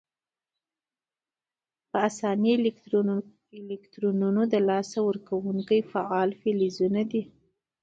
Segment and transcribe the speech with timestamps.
[1.89, 2.51] په آساني
[3.61, 7.21] الکترونونه له لاسه ورکونکي فعال فلزونه دي.